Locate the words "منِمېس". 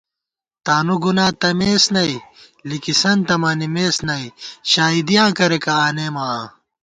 3.41-3.97